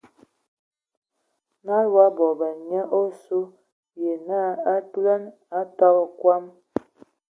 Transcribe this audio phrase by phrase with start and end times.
[1.65, 3.39] Nala a abɔbɛn ai mye osu
[4.01, 6.43] ye a ntugəlɛn o a tɔbɔ kɔm.